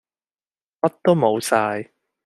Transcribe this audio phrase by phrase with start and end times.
[0.81, 1.91] 乜都冇曬